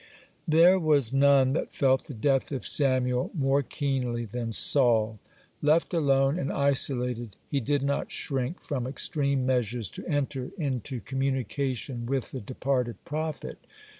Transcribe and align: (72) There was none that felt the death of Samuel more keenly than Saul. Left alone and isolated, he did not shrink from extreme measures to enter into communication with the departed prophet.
(72) 0.45 0.57
There 0.57 0.79
was 0.79 1.13
none 1.13 1.53
that 1.53 1.71
felt 1.71 2.05
the 2.05 2.15
death 2.15 2.51
of 2.51 2.65
Samuel 2.65 3.29
more 3.37 3.61
keenly 3.61 4.25
than 4.25 4.51
Saul. 4.51 5.19
Left 5.61 5.93
alone 5.93 6.39
and 6.39 6.51
isolated, 6.51 7.35
he 7.51 7.59
did 7.59 7.83
not 7.83 8.11
shrink 8.11 8.63
from 8.63 8.87
extreme 8.87 9.45
measures 9.45 9.89
to 9.91 10.07
enter 10.07 10.49
into 10.57 11.01
communication 11.01 12.07
with 12.07 12.31
the 12.31 12.41
departed 12.41 12.95
prophet. 13.05 13.59